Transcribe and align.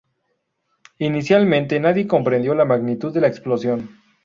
Inicialmente, 0.97 1.79
nadie 1.79 2.07
comprendió 2.07 2.55
la 2.55 2.65
magnitud 2.65 3.13
de 3.13 3.21
la 3.21 3.27
explosión. 3.27 3.87